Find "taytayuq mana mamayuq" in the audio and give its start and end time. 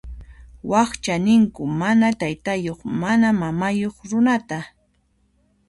2.19-3.95